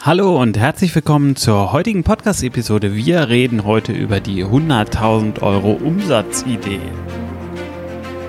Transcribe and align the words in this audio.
Hallo 0.00 0.40
und 0.40 0.56
herzlich 0.56 0.94
willkommen 0.94 1.34
zur 1.34 1.72
heutigen 1.72 2.04
Podcast-Episode. 2.04 2.94
Wir 2.94 3.28
reden 3.28 3.64
heute 3.64 3.92
über 3.92 4.20
die 4.20 4.44
100.000 4.44 5.42
Euro 5.42 5.72
Umsatzidee. 5.72 6.78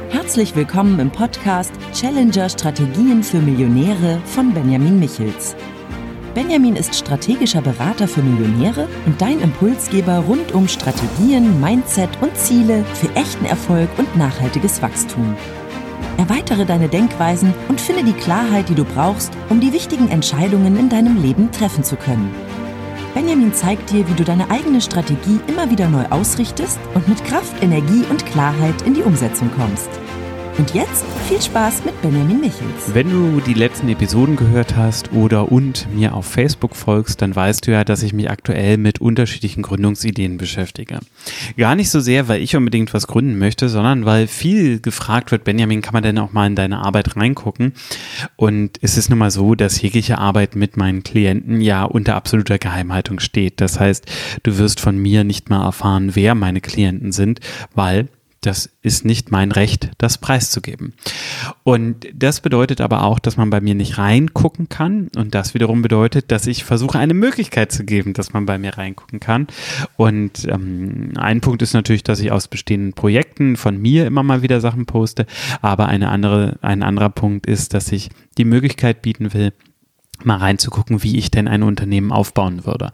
Herzlich 0.10 0.56
willkommen 0.56 1.00
im 1.00 1.12
Podcast 1.12 1.72
Challenger 1.94 2.50
Strategien 2.50 3.22
für 3.22 3.38
Millionäre 3.38 4.20
von 4.26 4.52
Benjamin 4.52 5.00
Michels. 5.00 5.56
Benjamin 6.34 6.76
ist 6.76 6.96
strategischer 6.96 7.62
Berater 7.62 8.08
für 8.08 8.24
Millionäre 8.24 8.88
und 9.06 9.22
dein 9.22 9.40
Impulsgeber 9.40 10.18
rund 10.28 10.52
um 10.54 10.68
Strategien, 10.68 11.62
Mindset 11.62 12.10
und 12.20 12.36
Ziele 12.36 12.84
für 12.96 13.16
echten 13.16 13.46
Erfolg 13.46 13.90
und 14.00 14.18
nachhaltiges 14.18 14.82
Wachstum. 14.82 15.38
Erweitere 16.20 16.66
deine 16.66 16.90
Denkweisen 16.90 17.54
und 17.70 17.80
finde 17.80 18.04
die 18.04 18.12
Klarheit, 18.12 18.68
die 18.68 18.76
du 18.76 18.84
brauchst, 18.84 19.32
um 19.48 19.62
die 19.62 19.72
wichtigen 19.72 20.10
Entscheidungen 20.10 20.78
in 20.78 20.90
deinem 20.90 21.22
Leben 21.22 21.50
treffen 21.54 21.82
zu 21.82 21.96
können. 21.96 22.36
Benjamin 23.14 23.54
zeigt 23.54 23.90
dir, 23.90 24.06
wie 24.06 24.14
du 24.16 24.26
deine 24.26 24.50
eigene 24.52 24.82
Strategie 24.82 25.40
immer 25.48 25.72
wieder 25.72 25.88
neu 25.88 26.04
ausrichtest 26.10 26.78
und 26.94 27.08
mit 27.08 27.24
Kraft, 27.24 27.64
Energie 27.64 28.04
und 28.10 28.26
Klarheit 28.26 28.82
in 28.82 28.96
die 28.96 29.02
Umsetzung 29.02 29.50
kommst. 29.56 29.88
Und 30.60 30.74
jetzt 30.74 31.06
viel 31.30 31.42
Spaß 31.42 31.86
mit 31.86 32.02
Benjamin 32.02 32.42
Michels. 32.42 32.94
Wenn 32.94 33.10
du 33.10 33.40
die 33.40 33.54
letzten 33.54 33.88
Episoden 33.88 34.36
gehört 34.36 34.76
hast 34.76 35.14
oder 35.14 35.54
und 35.54 35.88
mir 35.96 36.14
auf 36.14 36.26
Facebook 36.26 36.76
folgst, 36.76 37.22
dann 37.22 37.34
weißt 37.34 37.66
du 37.66 37.72
ja, 37.72 37.86
dass 37.86 38.04
ich 38.04 38.12
mich 38.12 38.30
aktuell 38.30 38.76
mit 38.76 39.00
unterschiedlichen 39.00 39.64
Gründungsideen 39.64 40.38
beschäftige. 40.38 41.00
Gar 41.56 41.78
nicht 41.78 41.90
so 41.90 42.02
sehr, 42.02 42.28
weil 42.28 42.42
ich 42.42 42.58
unbedingt 42.58 42.94
was 42.94 43.08
gründen 43.08 43.40
möchte, 43.40 43.70
sondern 43.70 44.04
weil 44.04 44.28
viel 44.28 44.82
gefragt 44.82 45.32
wird, 45.32 45.46
Benjamin, 45.46 45.82
kann 45.82 45.94
man 45.94 46.04
denn 46.04 46.20
auch 46.20 46.34
mal 46.34 46.48
in 46.48 46.56
deine 46.56 46.80
Arbeit 46.80 47.16
reingucken? 47.16 47.72
Und 48.36 48.80
es 48.82 48.98
ist 48.98 49.10
nun 49.10 49.20
mal 49.20 49.32
so, 49.32 49.56
dass 49.56 49.82
jegliche 49.82 50.18
Arbeit 50.18 50.58
mit 50.58 50.76
meinen 50.76 51.04
Klienten 51.04 51.62
ja 51.62 51.86
unter 51.86 52.16
absoluter 52.16 52.58
Geheimhaltung 52.58 53.22
steht. 53.22 53.62
Das 53.62 53.80
heißt, 53.80 54.06
du 54.44 54.58
wirst 54.58 54.82
von 54.82 54.98
mir 54.98 55.24
nicht 55.24 55.50
mal 55.50 55.64
erfahren, 55.64 56.18
wer 56.18 56.36
meine 56.36 56.60
Klienten 56.60 57.14
sind, 57.14 57.40
weil 57.74 58.10
das 58.42 58.70
ist 58.82 59.04
nicht 59.04 59.32
mein 59.32 59.52
Recht, 59.52 59.92
das 59.98 60.18
preiszugeben. 60.18 60.94
Und 61.64 62.08
das 62.14 62.40
bedeutet 62.40 62.80
aber 62.80 63.04
auch, 63.04 63.20
dass 63.20 63.36
man 63.36 63.50
bei 63.50 63.60
mir 63.60 63.76
nicht 63.76 63.98
reingucken 63.98 64.70
kann. 64.70 65.10
Und 65.16 65.36
das 65.36 65.54
wiederum 65.54 65.82
bedeutet, 65.82 66.32
dass 66.32 66.48
ich 66.48 66.64
versuche, 66.64 66.98
eine 66.98 67.14
Möglichkeit 67.14 67.72
zu 67.72 67.84
geben, 67.84 68.14
dass 68.14 68.32
man 68.32 68.46
bei 68.46 68.58
mir 68.58 68.78
reingucken 68.78 69.20
kann. 69.20 69.48
Und 69.98 70.48
ähm, 70.48 71.14
ein 71.18 71.42
Punkt 71.42 71.62
ist 71.62 71.74
natürlich, 71.74 72.04
dass 72.04 72.22
ich 72.22 72.32
aus 72.32 72.48
bestehenden 72.48 72.94
Projekten 72.94 73.58
von 73.58 73.78
mir 73.78 74.08
immer 74.08 74.24
mal 74.24 74.42
wieder 74.42 74.62
Sachen 74.62 74.86
poste. 74.86 75.26
Aber 75.62 75.88
eine 75.90 76.10
andere, 76.10 76.58
ein 76.62 76.82
anderer 76.82 77.10
Punkt 77.10 77.46
ist, 77.46 77.74
dass 77.74 77.92
ich 77.92 78.10
die 78.38 78.46
Möglichkeit 78.46 79.02
bieten 79.02 79.34
will, 79.34 79.54
mal 80.24 80.38
reinzugucken, 80.38 81.04
wie 81.04 81.18
ich 81.18 81.32
denn 81.32 81.48
ein 81.48 81.64
Unternehmen 81.64 82.12
aufbauen 82.12 82.66
würde. 82.66 82.92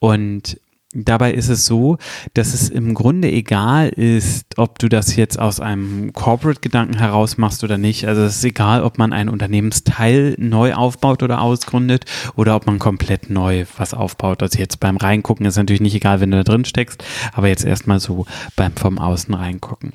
Und 0.00 0.58
Dabei 0.94 1.32
ist 1.32 1.48
es 1.48 1.64
so, 1.64 1.96
dass 2.34 2.52
es 2.52 2.68
im 2.68 2.92
Grunde 2.92 3.30
egal 3.30 3.88
ist, 3.88 4.58
ob 4.58 4.78
du 4.78 4.90
das 4.90 5.16
jetzt 5.16 5.38
aus 5.38 5.58
einem 5.58 6.12
Corporate-Gedanken 6.12 6.98
heraus 6.98 7.38
machst 7.38 7.64
oder 7.64 7.78
nicht. 7.78 8.06
Also 8.06 8.22
es 8.22 8.36
ist 8.36 8.44
egal, 8.44 8.82
ob 8.82 8.98
man 8.98 9.14
einen 9.14 9.30
Unternehmensteil 9.30 10.34
neu 10.38 10.74
aufbaut 10.74 11.22
oder 11.22 11.40
ausgründet 11.40 12.04
oder 12.36 12.54
ob 12.56 12.66
man 12.66 12.78
komplett 12.78 13.30
neu 13.30 13.64
was 13.78 13.94
aufbaut. 13.94 14.42
Also 14.42 14.58
jetzt 14.58 14.80
beim 14.80 14.98
Reingucken 14.98 15.46
ist 15.46 15.56
natürlich 15.56 15.80
nicht 15.80 15.94
egal, 15.94 16.20
wenn 16.20 16.30
du 16.30 16.36
da 16.36 16.44
drin 16.44 16.66
steckst, 16.66 17.02
aber 17.32 17.48
jetzt 17.48 17.64
erstmal 17.64 17.98
so 17.98 18.26
beim 18.56 18.76
vom 18.76 18.98
Außen 18.98 19.32
reingucken. 19.32 19.92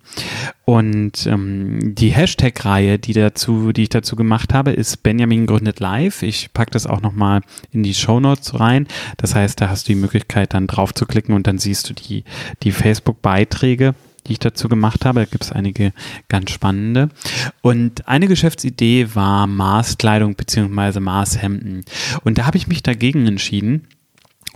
Und 0.70 1.26
ähm, 1.28 1.96
die 1.96 2.10
Hashtag-Reihe, 2.10 3.00
die 3.00 3.14
dazu, 3.14 3.72
die 3.72 3.84
ich 3.84 3.90
dazu 3.90 4.18
gemacht 4.18 4.54
habe, 4.54 4.72
ist 4.72 5.02
Benjamin 5.02 5.46
gründet 5.46 5.80
live. 5.80 6.23
Ich 6.23 6.52
packe 6.52 6.72
das 6.72 6.88
auch 6.88 7.00
nochmal 7.00 7.40
in 7.72 7.84
die 7.84 7.94
Show 7.94 8.20
Notes 8.20 8.60
rein. 8.60 8.86
Das 9.16 9.34
heißt, 9.34 9.62
da 9.62 9.70
hast 9.70 9.88
du 9.88 9.94
die 9.94 10.00
Möglichkeit, 10.00 10.54
dann 10.54 10.68
drauf 10.68 10.94
zu 10.94 11.06
klicken 11.06 11.34
und 11.36 11.48
dann 11.48 11.58
siehst 11.58 11.90
du 11.90 11.94
die, 11.94 12.26
die 12.64 12.73
Facebook-Beiträge 12.73 13.95
die 14.28 14.34
ich 14.34 14.40
dazu 14.40 14.68
gemacht 14.68 15.06
habe. 15.06 15.22
Da 15.22 15.26
gibt 15.26 15.45
es 15.45 15.54
einige 15.54 15.94
ganz 16.27 16.52
spannende. 16.52 17.08
Und 17.61 18.10
eine 18.10 18.27
Geschäftsidee 18.27 19.16
war 19.16 19.48
Maßkleidung 19.48 20.36
bzw. 20.36 21.00
Maßhemden. 21.00 21.86
Und 22.26 22.38
da 22.38 22.45
habe 22.45 22.58
ich 22.58 22.67
mich 22.67 22.83
dagegen 22.83 23.26
entschieden, 23.26 23.88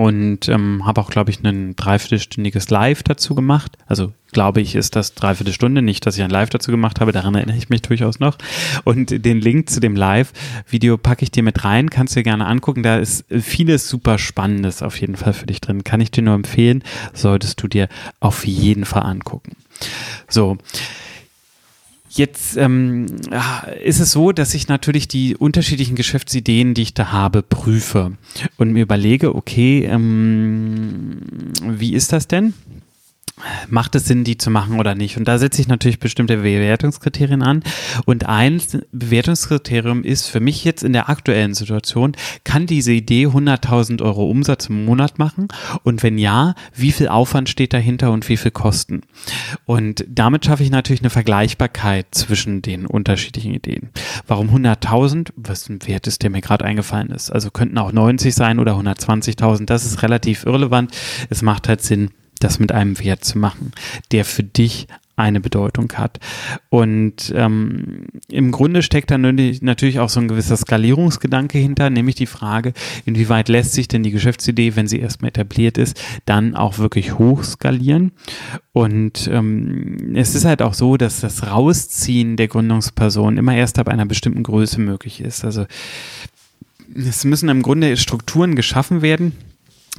und 0.01 0.49
ähm, 0.49 0.83
habe 0.83 0.99
auch, 0.99 1.11
glaube 1.11 1.29
ich, 1.29 1.43
ein 1.43 1.75
dreiviertelstündiges 1.75 2.71
Live 2.71 3.03
dazu 3.03 3.35
gemacht. 3.35 3.77
Also 3.85 4.13
glaube 4.31 4.59
ich, 4.59 4.73
ist 4.73 4.95
das 4.95 5.13
Dreiviertelstunde, 5.13 5.83
nicht, 5.83 6.07
dass 6.07 6.17
ich 6.17 6.23
ein 6.23 6.31
Live 6.31 6.49
dazu 6.49 6.71
gemacht 6.71 6.99
habe, 6.99 7.11
daran 7.11 7.35
erinnere 7.35 7.55
ich 7.55 7.69
mich 7.69 7.83
durchaus 7.83 8.19
noch. 8.19 8.39
Und 8.83 9.23
den 9.23 9.39
Link 9.39 9.69
zu 9.69 9.79
dem 9.79 9.95
Live-Video 9.95 10.97
packe 10.97 11.21
ich 11.21 11.29
dir 11.29 11.43
mit 11.43 11.63
rein, 11.65 11.91
kannst 11.91 12.15
du 12.15 12.21
dir 12.21 12.23
gerne 12.23 12.47
angucken. 12.47 12.81
Da 12.81 12.97
ist 12.97 13.25
vieles 13.29 13.89
super 13.89 14.17
Spannendes 14.17 14.81
auf 14.81 14.99
jeden 14.99 15.17
Fall 15.17 15.33
für 15.33 15.45
dich 15.45 15.61
drin. 15.61 15.83
Kann 15.83 16.01
ich 16.01 16.09
dir 16.09 16.23
nur 16.23 16.33
empfehlen, 16.33 16.83
solltest 17.13 17.61
du 17.61 17.67
dir 17.67 17.87
auf 18.19 18.47
jeden 18.47 18.85
Fall 18.85 19.03
angucken. 19.03 19.55
So. 20.27 20.57
Jetzt 22.13 22.57
ähm, 22.57 23.05
ist 23.81 24.01
es 24.01 24.11
so, 24.11 24.33
dass 24.33 24.53
ich 24.53 24.67
natürlich 24.67 25.07
die 25.07 25.37
unterschiedlichen 25.37 25.95
Geschäftsideen, 25.95 26.73
die 26.73 26.81
ich 26.81 26.93
da 26.93 27.13
habe, 27.13 27.41
prüfe 27.41 28.17
und 28.57 28.73
mir 28.73 28.81
überlege, 28.81 29.33
okay, 29.33 29.85
ähm, 29.85 31.21
wie 31.63 31.93
ist 31.93 32.11
das 32.11 32.27
denn? 32.27 32.53
Macht 33.69 33.95
es 33.95 34.05
Sinn, 34.05 34.23
die 34.23 34.37
zu 34.37 34.49
machen 34.49 34.79
oder 34.79 34.95
nicht? 34.95 35.17
Und 35.17 35.27
da 35.27 35.37
setze 35.37 35.61
ich 35.61 35.67
natürlich 35.67 35.99
bestimmte 35.99 36.37
Bewertungskriterien 36.37 37.41
an. 37.41 37.63
Und 38.05 38.25
ein 38.27 38.61
Bewertungskriterium 38.91 40.03
ist 40.03 40.27
für 40.27 40.39
mich 40.39 40.63
jetzt 40.63 40.83
in 40.83 40.93
der 40.93 41.09
aktuellen 41.09 41.53
Situation, 41.53 42.13
kann 42.43 42.65
diese 42.65 42.91
Idee 42.91 43.27
100.000 43.27 44.01
Euro 44.01 44.29
Umsatz 44.29 44.67
im 44.67 44.85
Monat 44.85 45.19
machen? 45.19 45.47
Und 45.83 46.03
wenn 46.03 46.17
ja, 46.17 46.55
wie 46.75 46.91
viel 46.91 47.07
Aufwand 47.07 47.49
steht 47.49 47.73
dahinter 47.73 48.11
und 48.11 48.27
wie 48.29 48.37
viel 48.37 48.51
Kosten? 48.51 49.01
Und 49.65 50.05
damit 50.07 50.45
schaffe 50.45 50.63
ich 50.63 50.71
natürlich 50.71 51.01
eine 51.01 51.09
Vergleichbarkeit 51.09 52.07
zwischen 52.11 52.61
den 52.61 52.85
unterschiedlichen 52.85 53.53
Ideen. 53.53 53.89
Warum 54.27 54.49
100.000? 54.49 55.29
Was 55.35 55.69
ein 55.69 55.85
Wert 55.87 56.07
ist, 56.07 56.23
der 56.23 56.29
mir 56.29 56.41
gerade 56.41 56.65
eingefallen 56.65 57.09
ist. 57.09 57.31
Also 57.31 57.51
könnten 57.51 57.77
auch 57.77 57.91
90 57.91 58.33
sein 58.33 58.59
oder 58.59 58.73
120.000. 58.73 59.65
Das 59.65 59.85
ist 59.85 60.01
relativ 60.03 60.45
irrelevant. 60.45 60.91
Es 61.29 61.41
macht 61.41 61.67
halt 61.67 61.81
Sinn, 61.81 62.11
das 62.43 62.59
mit 62.59 62.71
einem 62.71 62.99
Wert 62.99 63.23
zu 63.23 63.37
machen, 63.37 63.71
der 64.11 64.25
für 64.25 64.43
dich 64.43 64.87
eine 65.21 65.39
Bedeutung 65.39 65.91
hat. 65.93 66.19
Und 66.69 67.31
ähm, 67.35 68.05
im 68.27 68.51
Grunde 68.51 68.81
steckt 68.81 69.11
da 69.11 69.17
natürlich 69.17 69.99
auch 69.99 70.09
so 70.09 70.19
ein 70.19 70.27
gewisser 70.27 70.57
Skalierungsgedanke 70.57 71.57
hinter, 71.57 71.89
nämlich 71.89 72.15
die 72.15 72.25
Frage, 72.25 72.73
inwieweit 73.05 73.49
lässt 73.49 73.73
sich 73.73 73.87
denn 73.87 74.03
die 74.03 74.11
Geschäftsidee, 74.11 74.75
wenn 74.75 74.87
sie 74.87 74.99
erstmal 74.99 75.29
etabliert 75.29 75.77
ist, 75.77 76.01
dann 76.25 76.55
auch 76.55 76.77
wirklich 76.79 77.17
hoch 77.17 77.43
skalieren. 77.43 78.11
Und 78.73 79.29
ähm, 79.31 80.15
es 80.15 80.33
ist 80.35 80.45
halt 80.45 80.61
auch 80.61 80.73
so, 80.73 80.97
dass 80.97 81.21
das 81.21 81.47
Rausziehen 81.47 82.35
der 82.37 82.47
Gründungsperson 82.47 83.37
immer 83.37 83.55
erst 83.55 83.79
ab 83.79 83.89
einer 83.89 84.05
bestimmten 84.05 84.43
Größe 84.43 84.79
möglich 84.81 85.21
ist. 85.21 85.45
Also 85.45 85.65
es 86.95 87.23
müssen 87.23 87.49
im 87.49 87.61
Grunde 87.61 87.95
Strukturen 87.95 88.55
geschaffen 88.55 89.01
werden, 89.01 89.33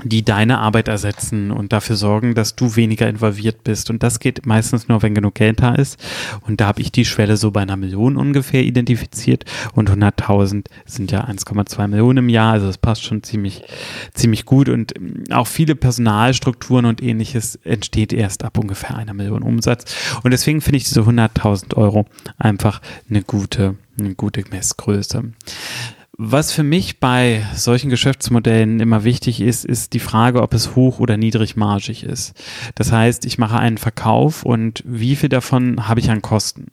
die 0.04 0.24
deine 0.24 0.58
Arbeit 0.58 0.88
ersetzen 0.88 1.50
und 1.50 1.72
dafür 1.72 1.96
sorgen, 1.96 2.34
dass 2.34 2.56
du 2.56 2.76
weniger 2.76 3.08
involviert 3.08 3.62
bist. 3.62 3.90
Und 3.90 4.02
das 4.02 4.20
geht 4.20 4.46
meistens 4.46 4.88
nur, 4.88 5.02
wenn 5.02 5.14
genug 5.14 5.34
Geld 5.34 5.60
da 5.60 5.74
ist. 5.74 6.02
Und 6.46 6.60
da 6.60 6.66
habe 6.66 6.80
ich 6.80 6.92
die 6.92 7.04
Schwelle 7.04 7.36
so 7.36 7.50
bei 7.50 7.60
einer 7.60 7.76
Million 7.76 8.16
ungefähr 8.16 8.62
identifiziert. 8.62 9.44
Und 9.74 9.90
100.000 9.90 10.64
sind 10.86 11.12
ja 11.12 11.24
1,2 11.24 11.88
Millionen 11.88 12.18
im 12.18 12.28
Jahr. 12.30 12.54
Also 12.54 12.68
das 12.68 12.78
passt 12.78 13.04
schon 13.04 13.22
ziemlich, 13.22 13.64
ziemlich 14.14 14.46
gut. 14.46 14.70
Und 14.70 14.94
auch 15.30 15.46
viele 15.46 15.76
Personalstrukturen 15.76 16.86
und 16.86 17.02
ähnliches 17.02 17.56
entsteht 17.56 18.14
erst 18.14 18.44
ab 18.44 18.58
ungefähr 18.58 18.96
einer 18.96 19.12
Million 19.12 19.42
Umsatz. 19.42 19.94
Und 20.22 20.30
deswegen 20.30 20.62
finde 20.62 20.78
ich 20.78 20.84
diese 20.84 21.02
100.000 21.02 21.76
Euro 21.76 22.06
einfach 22.38 22.80
eine 23.10 23.22
gute, 23.22 23.76
eine 23.98 24.14
gute 24.14 24.42
Messgröße. 24.50 25.32
Was 26.24 26.52
für 26.52 26.62
mich 26.62 27.00
bei 27.00 27.44
solchen 27.52 27.90
Geschäftsmodellen 27.90 28.78
immer 28.78 29.02
wichtig 29.02 29.40
ist, 29.40 29.64
ist 29.64 29.92
die 29.92 29.98
Frage, 29.98 30.40
ob 30.40 30.54
es 30.54 30.76
hoch 30.76 31.00
oder 31.00 31.16
niedrigmargig 31.16 32.04
ist. 32.04 32.40
Das 32.76 32.92
heißt, 32.92 33.24
ich 33.24 33.38
mache 33.38 33.58
einen 33.58 33.76
Verkauf 33.76 34.44
und 34.44 34.84
wie 34.86 35.16
viel 35.16 35.28
davon 35.28 35.88
habe 35.88 35.98
ich 35.98 36.12
an 36.12 36.22
Kosten? 36.22 36.68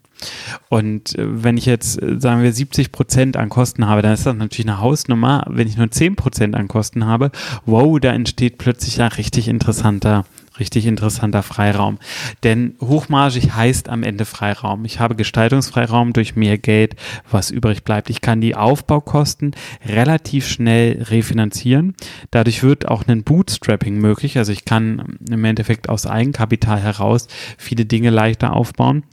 Und 0.69 1.17
äh, 1.17 1.43
wenn 1.43 1.57
ich 1.57 1.65
jetzt, 1.65 2.01
äh, 2.01 2.19
sagen 2.19 2.43
wir, 2.43 2.51
70 2.51 2.91
Prozent 2.91 3.37
an 3.37 3.49
Kosten 3.49 3.87
habe, 3.87 4.01
dann 4.01 4.13
ist 4.13 4.25
das 4.25 4.35
natürlich 4.35 4.67
eine 4.67 4.79
Hausnummer. 4.79 5.45
Wenn 5.49 5.67
ich 5.67 5.77
nur 5.77 5.89
10 5.89 6.15
Prozent 6.15 6.55
an 6.55 6.67
Kosten 6.67 7.05
habe, 7.05 7.31
wow, 7.65 7.99
da 7.99 8.11
entsteht 8.11 8.57
plötzlich 8.57 9.01
ein 9.01 9.11
richtig 9.11 9.47
interessanter 9.47 10.25
richtig 10.59 10.85
interessanter 10.85 11.43
Freiraum. 11.43 11.97
Denn 12.43 12.75
hochmargig 12.81 13.53
heißt 13.53 13.89
am 13.89 14.03
Ende 14.03 14.25
Freiraum. 14.25 14.85
Ich 14.85 14.99
habe 14.99 15.15
Gestaltungsfreiraum 15.15 16.13
durch 16.13 16.35
mehr 16.35 16.57
Geld, 16.57 16.95
was 17.31 17.49
übrig 17.51 17.83
bleibt. 17.83 18.09
Ich 18.09 18.21
kann 18.21 18.41
die 18.41 18.55
Aufbaukosten 18.55 19.55
relativ 19.85 20.47
schnell 20.47 21.03
refinanzieren. 21.03 21.95
Dadurch 22.31 22.63
wird 22.63 22.87
auch 22.87 23.07
ein 23.07 23.23
Bootstrapping 23.23 23.97
möglich. 23.97 24.37
Also 24.37 24.51
ich 24.51 24.65
kann 24.65 25.17
im 25.29 25.45
Endeffekt 25.45 25.89
aus 25.89 26.05
Eigenkapital 26.05 26.79
heraus 26.79 27.27
viele 27.57 27.85
Dinge 27.85 28.09
leichter 28.09 28.53
aufbauen. 28.53 29.03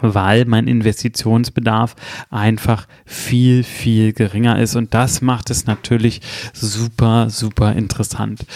Weil 0.00 0.44
mein 0.44 0.66
Investitionsbedarf 0.66 1.96
einfach 2.30 2.86
viel, 3.04 3.62
viel 3.62 4.12
geringer 4.12 4.58
ist. 4.58 4.76
Und 4.76 4.94
das 4.94 5.20
macht 5.20 5.50
es 5.50 5.66
natürlich 5.66 6.20
super, 6.52 7.30
super 7.30 7.72
interessant. 7.74 8.46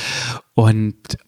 Und 0.55 1.19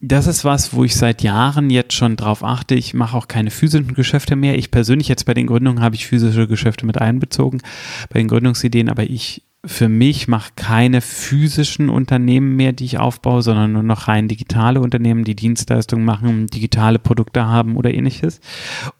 das 0.00 0.26
ist 0.26 0.44
was, 0.44 0.72
wo 0.72 0.84
ich 0.84 0.96
seit 0.96 1.22
Jahren 1.22 1.68
jetzt 1.68 1.92
schon 1.92 2.16
drauf 2.16 2.42
achte. 2.42 2.74
Ich 2.74 2.94
mache 2.94 3.16
auch 3.16 3.28
keine 3.28 3.50
physischen 3.50 3.94
Geschäfte 3.94 4.34
mehr. 4.34 4.56
Ich 4.56 4.70
persönlich 4.70 5.08
jetzt 5.08 5.26
bei 5.26 5.34
den 5.34 5.46
Gründungen 5.46 5.82
habe 5.82 5.94
ich 5.94 6.06
physische 6.06 6.48
Geschäfte 6.48 6.86
mit 6.86 6.98
einbezogen, 6.98 7.60
bei 8.08 8.18
den 8.18 8.28
Gründungsideen, 8.28 8.88
aber 8.88 9.04
ich 9.04 9.42
für 9.64 9.90
mich 9.90 10.26
mache 10.26 10.52
keine 10.56 11.02
physischen 11.02 11.90
Unternehmen 11.90 12.56
mehr, 12.56 12.72
die 12.72 12.86
ich 12.86 12.98
aufbaue, 12.98 13.42
sondern 13.42 13.72
nur 13.72 13.82
noch 13.82 14.08
rein 14.08 14.26
digitale 14.26 14.80
Unternehmen, 14.80 15.24
die 15.24 15.36
Dienstleistungen 15.36 16.04
machen, 16.04 16.46
digitale 16.46 16.98
Produkte 16.98 17.46
haben 17.46 17.76
oder 17.76 17.92
ähnliches 17.92 18.40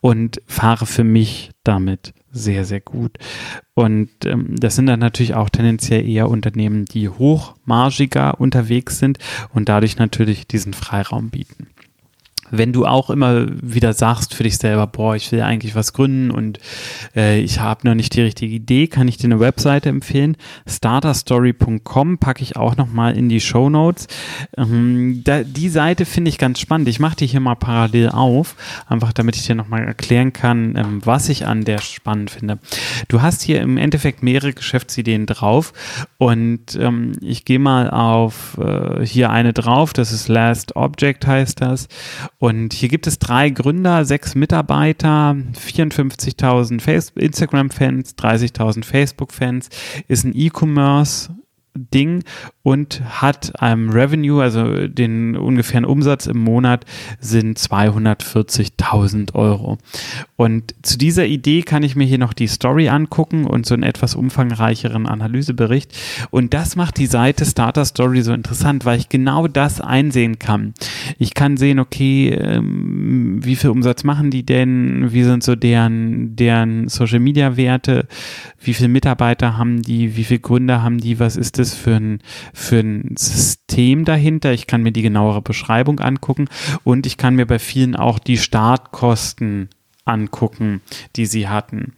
und 0.01 0.43
fahre 0.47 0.85
für 0.85 1.05
mich 1.05 1.51
damit 1.65 2.13
sehr, 2.31 2.65
sehr 2.67 2.81
gut. 2.81 3.17
Und 3.75 4.11
ähm, 4.27 4.55
das 4.59 4.77
sind 4.77 4.87
dann 4.87 5.01
natürlich 5.01 5.35
auch 5.35 5.49
tendenziell 5.49 6.07
eher 6.07 6.29
Unternehmen, 6.29 6.85
die 6.85 7.09
hochmargiger 7.09 8.39
unterwegs 8.39 8.99
sind 8.99 9.19
und 9.55 9.69
dadurch 9.69 9.97
natürlich 9.97 10.47
diesen 10.47 10.75
Freiraum 10.75 11.31
bieten 11.31 11.69
wenn 12.51 12.73
du 12.73 12.87
auch 12.87 13.11
immer 13.11 13.47
wieder 13.63 13.93
sagst 13.93 14.35
für 14.35 14.43
dich 14.43 14.59
selber, 14.59 14.87
boah, 14.87 15.17
ich 15.17 15.31
will 15.33 15.43
eigentlich 15.43 15.75
was 15.75 15.93
gründen 15.93 16.31
und 16.31 16.59
äh, 17.15 17.41
ich 17.41 17.61
habe 17.61 17.87
noch 17.87 17.95
nicht 17.95 18.15
die 18.15 18.23
richtige 18.23 18.55
Idee, 18.55 18.87
kann 18.87 19.09
ich 19.09 19.17
dir 19.17 19.27
eine 19.27 19.41
Webseite 19.41 19.89
empfehlen. 19.89 20.37
Starterstory.com 20.67 22.19
packe 22.19 22.43
ich 22.43 22.57
auch 22.57 22.77
nochmal 22.77 23.17
in 23.17 23.29
die 23.29 23.41
Show 23.41 23.71
Notes. 23.71 24.09
Ähm, 24.57 25.23
da, 25.25 25.43
die 25.43 25.69
Seite 25.69 26.05
finde 26.05 26.29
ich 26.29 26.39
ganz 26.39 26.61
spannend. 26.61 26.89
Ich 26.89 27.01
mache 27.01 27.17
die 27.17 27.27
hier 27.27 27.41
mal 27.41 27.57
parallel 27.57 28.11
auf, 28.11 28.57
einfach 28.87 29.13
damit 29.13 29.37
ich 29.37 29.47
dir 29.47 29.55
nochmal 29.55 29.85
erklären 29.85 30.33
kann, 30.33 30.77
ähm, 30.77 31.01
was 31.05 31.29
ich 31.29 31.47
an 31.47 31.65
der 31.65 31.79
spannend 31.79 32.31
finde. 32.31 32.59
Du 33.09 33.23
hast 33.23 33.43
hier 33.43 33.61
im 33.61 33.77
Endeffekt 33.77 34.23
mehrere 34.23 34.53
Geschäftsideen 34.53 35.27
drauf 35.27 35.73
und 36.19 36.77
ähm, 36.77 37.13
ich 37.21 37.45
gehe 37.45 37.59
mal 37.59 37.91
auf 37.91 38.59
äh, 38.59 39.05
hier 39.05 39.31
eine 39.31 39.53
drauf, 39.53 39.93
das 39.93 40.13
ist 40.13 40.29
Last 40.29 40.77
Object 40.77 41.27
heißt 41.27 41.61
das 41.61 41.89
und 42.41 42.73
hier 42.73 42.89
gibt 42.89 43.07
es 43.07 43.19
drei 43.19 43.51
Gründer, 43.51 44.07
sechs 44.07 44.35
Mitarbeiter, 44.35 45.37
54.000 45.55 47.19
Instagram-Fans, 47.19 48.17
30.000 48.17 48.83
Facebook-Fans, 48.83 49.69
ist 50.09 50.25
ein 50.25 50.33
E-Commerce 50.35 51.35
Ding 51.75 52.25
und 52.63 53.01
hat 53.21 53.61
einem 53.61 53.91
Revenue, 53.91 54.43
also 54.43 54.89
den 54.89 55.37
ungefähren 55.37 55.85
Umsatz 55.85 56.27
im 56.27 56.39
Monat 56.39 56.85
sind 57.21 57.59
240.000 57.59 59.35
Euro. 59.35 59.79
Und 60.37 60.75
zu 60.83 60.99
dieser 60.99 61.27
Idee 61.27 61.63
kann 61.63 61.83
ich 61.83 61.97
mir 61.97 62.05
hier 62.05 62.19
noch 62.19 62.33
die 62.33 62.49
Story 62.49 62.89
angucken 62.89 63.47
und 63.47 63.67
so 63.67 63.75
einen 63.75 63.83
etwas 63.83 64.15
umfangreicheren 64.15 65.07
Analysebericht. 65.07 65.97
Und 66.31 66.55
das 66.55 66.77
macht 66.77 66.99
die 66.99 67.07
Seite 67.07 67.45
Starter 67.45 67.85
Story 67.85 68.23
so 68.23 68.33
interessant, 68.33 68.85
weil 68.85 68.99
ich 68.99 69.09
genau 69.09 69.47
das 69.47 69.81
einsehen 69.81 70.39
kann. 70.39 70.75
Ich 71.19 71.35
kann 71.35 71.57
sehen, 71.57 71.79
okay, 71.79 72.31
ähm, 72.31 73.41
wie 73.45 73.57
viel 73.57 73.71
Umsatz 73.71 74.05
machen 74.05 74.31
die 74.31 74.45
denn? 74.45 75.13
Wie 75.13 75.23
sind 75.23 75.43
so 75.43 75.57
deren, 75.57 76.37
deren 76.37 76.89
Social 76.89 77.21
Media 77.21 77.57
Werte? 77.57 78.07
Wie 78.61 78.75
viele 78.75 78.89
Mitarbeiter 78.89 79.57
haben 79.57 79.83
die? 79.83 80.17
Wie 80.17 80.25
viele 80.25 80.41
Gründer 80.41 80.83
haben 80.83 80.99
die? 80.99 81.19
Was 81.19 81.37
ist 81.37 81.59
das 81.59 81.75
für 81.75 81.97
ein, 81.97 82.21
für 82.53 82.81
ein 82.81 83.17
System 83.17 84.05
dahinter? 84.05 84.53
Ich 84.53 84.67
kann 84.67 84.83
mir 84.83 84.93
die 84.93 85.03
genauere 85.03 85.43
Beschreibung 85.43 86.01
angucken 86.01 86.49
und 86.85 87.07
ich 87.07 87.17
kann 87.17 87.35
mir 87.35 87.47
bei 87.47 87.59
vielen 87.59 87.97
auch 87.97 88.19
die 88.19 88.39
Startkosten 88.39 89.71
angucken, 90.05 90.83
die 91.17 91.27
sie 91.27 91.49
hatten. 91.49 91.95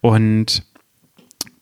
Und 0.00 0.64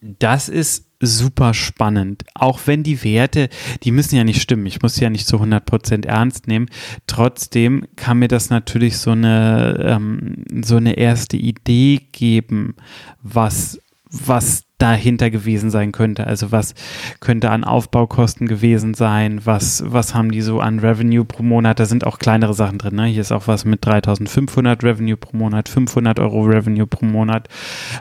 das 0.01 0.49
ist 0.49 0.85
super 1.01 1.53
spannend. 1.53 2.25
Auch 2.35 2.59
wenn 2.65 2.83
die 2.83 3.03
Werte, 3.03 3.49
die 3.83 3.91
müssen 3.91 4.15
ja 4.15 4.23
nicht 4.23 4.41
stimmen. 4.41 4.65
Ich 4.65 4.81
muss 4.81 4.95
sie 4.95 5.03
ja 5.03 5.09
nicht 5.09 5.27
zu 5.27 5.37
100% 5.37 6.05
ernst 6.05 6.47
nehmen. 6.47 6.69
Trotzdem 7.07 7.85
kann 7.95 8.19
mir 8.19 8.27
das 8.27 8.49
natürlich 8.49 8.97
so 8.97 9.11
eine, 9.11 9.77
ähm, 9.81 10.43
so 10.63 10.75
eine 10.75 10.97
erste 10.97 11.37
Idee 11.37 12.01
geben, 12.11 12.75
was, 13.21 13.79
was 14.27 14.63
dahinter 14.79 15.29
gewesen 15.29 15.69
sein 15.69 15.91
könnte. 15.91 16.25
Also 16.25 16.51
was 16.51 16.73
könnte 17.19 17.51
an 17.51 17.63
Aufbaukosten 17.63 18.47
gewesen 18.47 18.93
sein? 18.93 19.41
Was, 19.43 19.83
was 19.85 20.15
haben 20.15 20.31
die 20.31 20.41
so 20.41 20.61
an 20.61 20.79
Revenue 20.79 21.25
pro 21.25 21.43
Monat? 21.43 21.79
Da 21.79 21.85
sind 21.85 22.07
auch 22.07 22.17
kleinere 22.17 22.53
Sachen 22.53 22.77
drin. 22.77 22.95
Ne? 22.95 23.05
Hier 23.05 23.21
ist 23.21 23.33
auch 23.33 23.47
was 23.47 23.65
mit 23.65 23.85
3500 23.85 24.83
Revenue 24.83 25.17
pro 25.17 25.35
Monat, 25.35 25.67
500 25.69 26.19
Euro 26.19 26.43
Revenue 26.43 26.87
pro 26.87 27.05
Monat. 27.05 27.49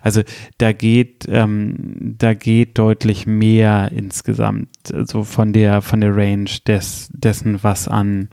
Also 0.02 0.22
da 0.58 0.72
geht, 0.72 1.26
ähm, 1.28 1.75
da 2.19 2.34
geht 2.34 2.78
deutlich 2.78 3.26
mehr 3.26 3.90
insgesamt, 3.92 4.69
so 4.86 4.96
also 4.96 5.25
von 5.25 5.52
der, 5.52 5.82
von 5.82 6.00
der 6.00 6.16
Range 6.16 6.50
des, 6.66 7.10
dessen, 7.12 7.58
was 7.62 7.88
an, 7.88 8.28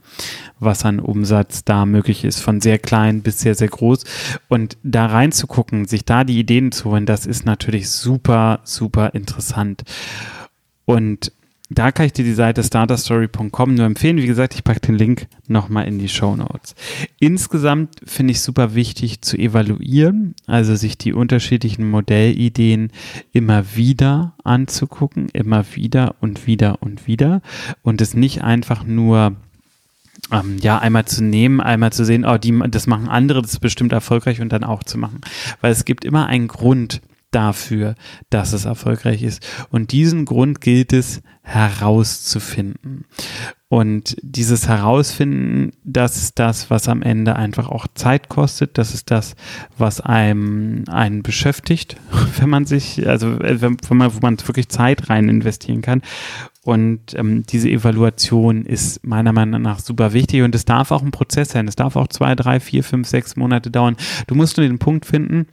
was 0.59 0.85
an 0.85 0.99
Umsatz 0.99 1.63
da 1.63 1.87
möglich 1.87 2.23
ist, 2.23 2.41
von 2.41 2.61
sehr 2.61 2.77
klein 2.77 3.23
bis 3.23 3.39
sehr, 3.39 3.55
sehr 3.55 3.69
groß. 3.69 4.03
Und 4.49 4.77
da 4.83 5.07
reinzugucken, 5.07 5.85
sich 5.85 6.05
da 6.05 6.23
die 6.23 6.39
Ideen 6.39 6.71
zu 6.71 6.91
holen, 6.91 7.07
das 7.07 7.25
ist 7.25 7.45
natürlich 7.45 7.89
super, 7.89 8.34
super 8.63 9.13
interessant. 9.13 9.83
Und 10.85 11.31
da 11.69 11.91
kann 11.91 12.05
ich 12.05 12.13
dir 12.13 12.23
die 12.23 12.33
Seite 12.33 12.63
starterstory.com 12.63 13.73
nur 13.73 13.85
empfehlen. 13.85 14.17
Wie 14.17 14.27
gesagt, 14.27 14.53
ich 14.53 14.63
packe 14.63 14.81
den 14.81 14.95
Link 14.95 15.27
nochmal 15.47 15.87
in 15.87 15.97
die 15.97 16.09
Show 16.09 16.35
Notes. 16.35 16.75
Insgesamt 17.19 17.95
finde 18.05 18.31
ich 18.31 18.41
super 18.41 18.75
wichtig 18.75 19.21
zu 19.21 19.35
evaluieren, 19.37 20.35
also 20.45 20.75
sich 20.75 20.97
die 20.97 21.13
unterschiedlichen 21.13 21.89
Modellideen 21.89 22.91
immer 23.33 23.75
wieder 23.75 24.33
anzugucken, 24.43 25.29
immer 25.29 25.65
wieder 25.73 26.15
und 26.21 26.45
wieder 26.45 26.83
und 26.83 27.07
wieder 27.07 27.41
und 27.81 27.99
es 27.99 28.13
nicht 28.13 28.43
einfach 28.43 28.83
nur 28.83 29.35
ähm, 30.31 30.57
ja, 30.61 30.77
einmal 30.77 31.05
zu 31.05 31.23
nehmen, 31.23 31.61
einmal 31.61 31.91
zu 31.91 32.05
sehen, 32.05 32.25
oh, 32.25 32.37
die, 32.37 32.57
das 32.69 32.85
machen 32.85 33.07
andere, 33.07 33.41
das 33.41 33.53
ist 33.53 33.59
bestimmt 33.59 33.91
erfolgreich 33.91 34.39
und 34.39 34.49
dann 34.49 34.63
auch 34.63 34.83
zu 34.83 34.99
machen. 34.99 35.21
Weil 35.61 35.71
es 35.71 35.85
gibt 35.85 36.05
immer 36.05 36.27
einen 36.27 36.47
Grund 36.47 37.01
dafür, 37.35 37.95
dass 38.29 38.53
es 38.53 38.63
erfolgreich 38.65 39.21
ist. 39.21 39.45
Und 39.69 39.91
diesen 39.91 40.23
Grund 40.23 40.61
gilt 40.61 40.93
es 40.93 41.21
herauszufinden. 41.43 43.05
Und 43.67 44.15
dieses 44.21 44.69
Herausfinden, 44.69 45.73
das 45.83 46.15
ist 46.15 46.39
das, 46.39 46.69
was 46.69 46.87
am 46.87 47.01
Ende 47.01 47.35
einfach 47.35 47.67
auch 47.67 47.87
Zeit 47.93 48.29
kostet. 48.29 48.77
Das 48.77 48.93
ist 48.93 49.11
das, 49.11 49.35
was 49.77 49.99
einem 49.99 50.85
einen 50.87 51.23
beschäftigt, 51.23 51.97
wenn 52.39 52.49
man 52.49 52.65
sich, 52.65 53.05
also 53.05 53.37
wenn, 53.39 53.77
man, 53.89 54.13
wo 54.13 54.19
man 54.21 54.37
wirklich 54.39 54.69
Zeit 54.69 55.09
rein 55.09 55.27
investieren 55.27 55.81
kann. 55.81 56.03
Und 56.63 57.13
ähm, 57.15 57.43
diese 57.43 57.69
Evaluation 57.69 58.65
ist 58.65 59.05
meiner 59.05 59.33
Meinung 59.33 59.61
nach 59.61 59.79
super 59.79 60.13
wichtig 60.13 60.41
und 60.41 60.55
es 60.55 60.65
darf 60.65 60.91
auch 60.91 61.03
ein 61.03 61.11
Prozess 61.11 61.49
sein. 61.49 61.67
Es 61.67 61.75
darf 61.75 61.95
auch 61.95 62.07
zwei, 62.07 62.33
drei, 62.33 62.59
vier, 62.59 62.83
fünf, 62.83 63.07
sechs 63.07 63.35
Monate 63.35 63.69
dauern. 63.69 63.97
Du 64.27 64.35
musst 64.35 64.57
nur 64.57 64.65
den 64.65 64.79
Punkt 64.79 65.05
finden, 65.05 65.47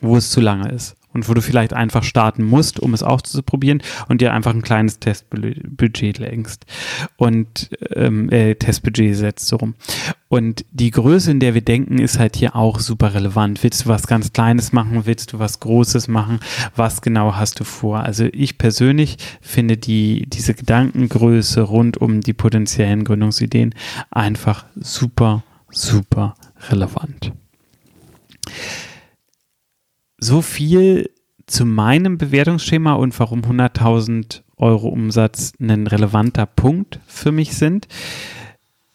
wo 0.00 0.16
es 0.16 0.30
zu 0.30 0.40
lange 0.40 0.70
ist 0.70 0.96
und 1.12 1.28
wo 1.28 1.34
du 1.34 1.42
vielleicht 1.42 1.72
einfach 1.72 2.02
starten 2.02 2.44
musst, 2.44 2.80
um 2.80 2.94
es 2.94 3.02
auszuprobieren 3.02 3.82
und 4.08 4.20
dir 4.20 4.32
einfach 4.32 4.54
ein 4.54 4.62
kleines 4.62 4.98
Testbudget 4.98 6.18
längst 6.18 6.66
und 7.16 7.70
ähm, 7.94 8.30
äh, 8.30 8.54
Testbudget 8.54 9.16
setzt 9.16 9.48
so 9.48 9.56
rum. 9.56 9.74
Und 10.28 10.64
die 10.70 10.90
Größe, 10.90 11.30
in 11.30 11.40
der 11.40 11.52
wir 11.52 11.60
denken, 11.60 11.98
ist 11.98 12.18
halt 12.18 12.36
hier 12.36 12.56
auch 12.56 12.80
super 12.80 13.12
relevant. 13.12 13.62
Willst 13.62 13.84
du 13.84 13.88
was 13.90 14.06
ganz 14.06 14.32
Kleines 14.32 14.72
machen? 14.72 15.04
Willst 15.04 15.34
du 15.34 15.38
was 15.38 15.60
Großes 15.60 16.08
machen? 16.08 16.40
Was 16.74 17.02
genau 17.02 17.34
hast 17.34 17.60
du 17.60 17.64
vor? 17.64 18.00
Also 18.00 18.24
ich 18.32 18.56
persönlich 18.56 19.18
finde 19.42 19.76
die, 19.76 20.24
diese 20.28 20.54
Gedankengröße 20.54 21.60
rund 21.60 21.98
um 21.98 22.22
die 22.22 22.32
potenziellen 22.32 23.04
Gründungsideen 23.04 23.74
einfach 24.10 24.64
super, 24.74 25.44
super 25.68 26.34
relevant. 26.70 27.32
So 30.24 30.40
viel 30.40 31.10
zu 31.46 31.66
meinem 31.66 32.16
Bewertungsschema 32.16 32.92
und 32.92 33.18
warum 33.18 33.40
100.000 33.40 34.42
Euro 34.56 34.86
Umsatz 34.86 35.52
ein 35.60 35.88
relevanter 35.88 36.46
Punkt 36.46 37.00
für 37.08 37.32
mich 37.32 37.56
sind. 37.56 37.88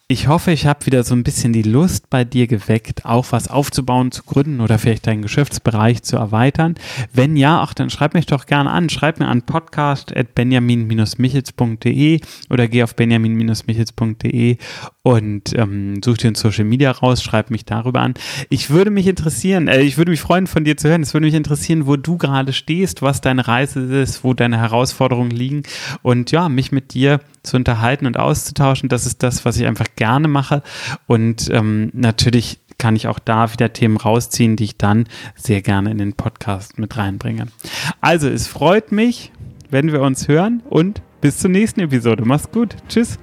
Ich 0.09 0.29
hoffe, 0.29 0.53
ich 0.53 0.65
habe 0.65 0.85
wieder 0.85 1.03
so 1.03 1.13
ein 1.13 1.23
bisschen 1.23 1.51
die 1.51 1.63
Lust 1.63 2.09
bei 2.09 2.23
dir 2.23 2.47
geweckt, 2.47 3.03
auch 3.03 3.25
was 3.31 3.49
aufzubauen, 3.49 4.13
zu 4.13 4.23
gründen 4.23 4.61
oder 4.61 4.79
vielleicht 4.79 5.05
deinen 5.05 5.21
Geschäftsbereich 5.21 6.01
zu 6.01 6.15
erweitern. 6.15 6.75
Wenn 7.11 7.35
ja, 7.35 7.61
auch 7.61 7.73
dann 7.73 7.89
schreib 7.89 8.13
mich 8.13 8.25
doch 8.25 8.45
gerne 8.45 8.71
an. 8.71 8.87
Schreib 8.87 9.19
mir 9.19 9.27
an 9.27 9.41
podcast.benjamin-michels.de 9.41 12.21
oder 12.49 12.69
geh 12.69 12.83
auf 12.83 12.95
benjamin-michels.de 12.95 14.55
und 15.03 15.53
ähm, 15.57 16.01
such 16.01 16.19
dir 16.19 16.31
ein 16.31 16.35
Social 16.35 16.63
Media 16.63 16.91
raus, 16.91 17.21
schreib 17.21 17.51
mich 17.51 17.65
darüber 17.65 17.99
an. 17.99 18.13
Ich 18.49 18.69
würde 18.69 18.91
mich 18.91 19.07
interessieren, 19.07 19.67
äh, 19.67 19.81
ich 19.81 19.97
würde 19.97 20.11
mich 20.11 20.21
freuen, 20.21 20.47
von 20.47 20.63
dir 20.63 20.77
zu 20.77 20.87
hören. 20.87 21.01
Es 21.01 21.13
würde 21.13 21.25
mich 21.25 21.35
interessieren, 21.35 21.85
wo 21.85 21.97
du 21.97 22.17
gerade 22.17 22.53
stehst, 22.53 23.01
was 23.01 23.19
deine 23.19 23.45
Reise 23.45 23.81
ist, 23.81 24.23
wo 24.23 24.33
deine 24.33 24.57
Herausforderungen 24.57 25.31
liegen 25.31 25.63
und 26.01 26.31
ja, 26.31 26.47
mich 26.47 26.71
mit 26.71 26.93
dir 26.93 27.19
zu 27.47 27.57
unterhalten 27.57 28.05
und 28.05 28.17
auszutauschen. 28.17 28.89
Das 28.89 29.05
ist 29.05 29.23
das, 29.23 29.45
was 29.45 29.57
ich 29.57 29.65
einfach 29.65 29.87
gerne 29.95 30.27
mache. 30.27 30.61
Und 31.07 31.49
ähm, 31.51 31.89
natürlich 31.93 32.59
kann 32.77 32.95
ich 32.95 33.07
auch 33.07 33.19
da 33.19 33.51
wieder 33.51 33.73
Themen 33.73 33.97
rausziehen, 33.97 34.55
die 34.55 34.65
ich 34.65 34.77
dann 34.77 35.05
sehr 35.35 35.61
gerne 35.61 35.91
in 35.91 35.97
den 35.97 36.13
Podcast 36.13 36.77
mit 36.77 36.95
reinbringe. 36.97 37.47
Also, 38.01 38.29
es 38.29 38.47
freut 38.47 38.91
mich, 38.91 39.31
wenn 39.69 39.91
wir 39.91 40.01
uns 40.01 40.27
hören 40.27 40.61
und 40.69 41.01
bis 41.21 41.39
zur 41.39 41.49
nächsten 41.49 41.79
Episode. 41.81 42.23
Mach's 42.25 42.51
gut. 42.51 42.75
Tschüss. 42.87 43.17